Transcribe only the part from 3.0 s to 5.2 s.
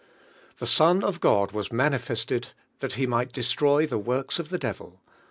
might destroy the works of the devil" (I.